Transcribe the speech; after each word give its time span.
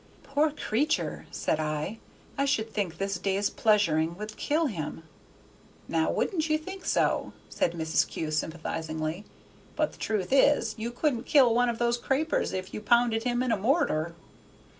"Poor 0.23 0.49
creature!" 0.49 1.27
said 1.29 1.59
I, 1.59 1.99
"I 2.35 2.43
should 2.45 2.73
think 2.73 2.97
this 2.97 3.19
day's 3.19 3.51
pleasuring 3.51 4.17
would 4.17 4.35
kill 4.35 4.65
him." 4.65 5.03
"Now, 5.87 6.09
wouldn't 6.09 6.49
you 6.49 6.57
think 6.57 6.85
so?" 6.85 7.33
said 7.49 7.73
Mrs. 7.73 8.07
Kew, 8.07 8.31
sympathizingly; 8.31 9.25
"but 9.75 9.91
the 9.91 9.99
truth 9.99 10.29
is, 10.33 10.73
you 10.75 10.89
couldn't 10.89 11.25
kill 11.27 11.53
one 11.53 11.69
of 11.69 11.77
those 11.77 11.99
Crapers 11.99 12.51
if 12.51 12.73
you 12.73 12.81
pounded 12.81 13.25
him 13.25 13.43
in 13.43 13.51
a 13.51 13.57
mortar." 13.57 14.15